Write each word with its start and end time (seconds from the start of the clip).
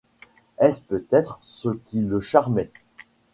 Est-ce 0.57 0.81
peut-être 0.81 1.37
ce 1.43 1.69
qui 1.85 2.01
le 2.01 2.19
charmait? 2.21 2.71